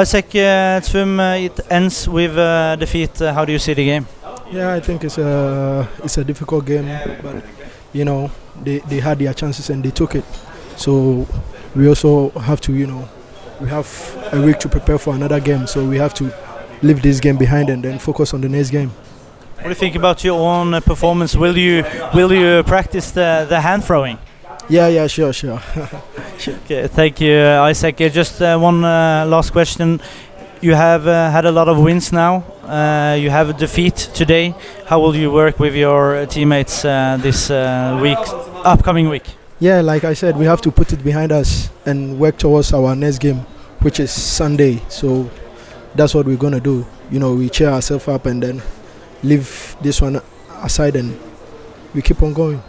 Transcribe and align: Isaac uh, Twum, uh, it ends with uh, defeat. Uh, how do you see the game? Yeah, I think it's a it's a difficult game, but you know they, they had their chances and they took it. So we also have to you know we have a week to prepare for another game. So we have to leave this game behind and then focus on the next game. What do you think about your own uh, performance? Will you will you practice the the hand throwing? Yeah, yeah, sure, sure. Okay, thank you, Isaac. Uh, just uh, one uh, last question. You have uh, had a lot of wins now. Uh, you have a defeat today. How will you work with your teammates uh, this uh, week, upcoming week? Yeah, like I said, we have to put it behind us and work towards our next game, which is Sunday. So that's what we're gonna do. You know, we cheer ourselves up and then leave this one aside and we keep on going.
Isaac 0.00 0.34
uh, 0.34 0.80
Twum, 0.80 1.20
uh, 1.20 1.36
it 1.36 1.60
ends 1.68 2.08
with 2.08 2.34
uh, 2.38 2.74
defeat. 2.76 3.20
Uh, 3.20 3.34
how 3.34 3.44
do 3.44 3.52
you 3.52 3.58
see 3.58 3.74
the 3.74 3.84
game? 3.84 4.06
Yeah, 4.50 4.72
I 4.72 4.80
think 4.80 5.04
it's 5.04 5.18
a 5.18 5.86
it's 6.02 6.16
a 6.16 6.24
difficult 6.24 6.64
game, 6.64 6.86
but 7.22 7.44
you 7.92 8.06
know 8.06 8.30
they, 8.64 8.78
they 8.88 8.98
had 9.00 9.18
their 9.18 9.34
chances 9.34 9.68
and 9.68 9.84
they 9.84 9.90
took 9.90 10.14
it. 10.14 10.24
So 10.76 11.26
we 11.76 11.86
also 11.86 12.30
have 12.30 12.62
to 12.62 12.72
you 12.72 12.86
know 12.86 13.06
we 13.60 13.68
have 13.68 13.86
a 14.32 14.40
week 14.40 14.58
to 14.60 14.70
prepare 14.70 14.96
for 14.98 15.14
another 15.14 15.38
game. 15.38 15.66
So 15.66 15.86
we 15.86 15.98
have 15.98 16.14
to 16.14 16.32
leave 16.80 17.02
this 17.02 17.20
game 17.20 17.36
behind 17.36 17.68
and 17.68 17.82
then 17.84 17.98
focus 17.98 18.32
on 18.32 18.40
the 18.40 18.48
next 18.48 18.70
game. 18.70 18.88
What 19.56 19.64
do 19.64 19.68
you 19.68 19.74
think 19.74 19.96
about 19.96 20.24
your 20.24 20.40
own 20.40 20.72
uh, 20.72 20.80
performance? 20.80 21.36
Will 21.36 21.58
you 21.58 21.84
will 22.14 22.32
you 22.32 22.62
practice 22.62 23.10
the 23.10 23.44
the 23.46 23.60
hand 23.60 23.84
throwing? 23.84 24.16
Yeah, 24.70 24.88
yeah, 24.88 25.08
sure, 25.08 25.32
sure. 25.34 25.60
Okay, 26.48 26.86
thank 26.88 27.20
you, 27.20 27.36
Isaac. 27.38 28.00
Uh, 28.00 28.08
just 28.08 28.40
uh, 28.40 28.56
one 28.58 28.82
uh, 28.82 29.26
last 29.26 29.50
question. 29.52 30.00
You 30.62 30.74
have 30.74 31.06
uh, 31.06 31.30
had 31.30 31.44
a 31.44 31.52
lot 31.52 31.68
of 31.68 31.78
wins 31.78 32.12
now. 32.12 32.44
Uh, 32.64 33.16
you 33.20 33.28
have 33.28 33.50
a 33.50 33.52
defeat 33.52 33.96
today. 34.14 34.54
How 34.86 35.00
will 35.00 35.14
you 35.14 35.30
work 35.30 35.58
with 35.58 35.74
your 35.74 36.24
teammates 36.26 36.84
uh, 36.84 37.18
this 37.20 37.50
uh, 37.50 37.98
week, 38.02 38.18
upcoming 38.64 39.08
week? 39.10 39.24
Yeah, 39.58 39.82
like 39.82 40.04
I 40.04 40.14
said, 40.14 40.36
we 40.38 40.46
have 40.46 40.62
to 40.62 40.70
put 40.70 40.92
it 40.94 41.04
behind 41.04 41.30
us 41.32 41.68
and 41.84 42.18
work 42.18 42.38
towards 42.38 42.72
our 42.72 42.96
next 42.96 43.18
game, 43.18 43.40
which 43.80 44.00
is 44.00 44.10
Sunday. 44.10 44.80
So 44.88 45.28
that's 45.94 46.14
what 46.14 46.24
we're 46.24 46.38
gonna 46.38 46.60
do. 46.60 46.86
You 47.10 47.18
know, 47.18 47.34
we 47.34 47.50
cheer 47.50 47.68
ourselves 47.68 48.08
up 48.08 48.24
and 48.24 48.42
then 48.42 48.62
leave 49.22 49.76
this 49.82 50.00
one 50.00 50.22
aside 50.62 50.96
and 50.96 51.18
we 51.94 52.00
keep 52.00 52.22
on 52.22 52.32
going. 52.32 52.62